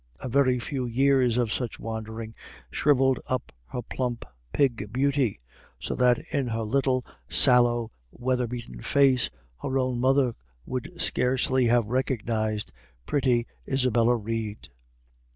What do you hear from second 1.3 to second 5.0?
of such wandering shrivelled up her plump "pig